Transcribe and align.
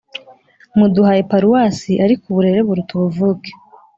muduhaye 0.77 1.21
paruwasi 1.31 1.91
ariko 2.05 2.23
uburere 2.27 2.59
buruta 2.67 2.91
ubuvuke 2.97 3.51